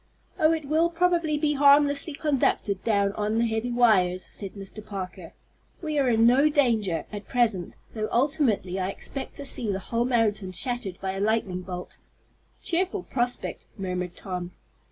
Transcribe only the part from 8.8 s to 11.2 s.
expect to see the whole mountain shattered by a